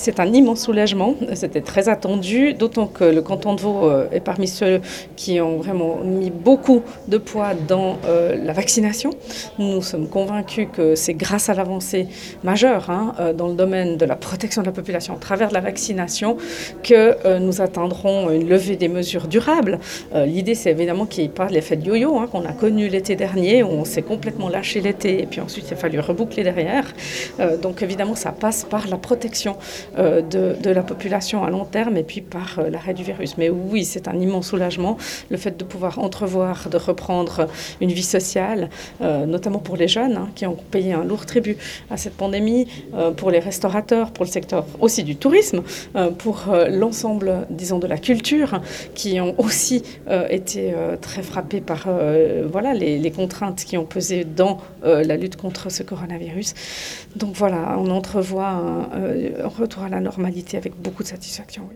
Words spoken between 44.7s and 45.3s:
aussi du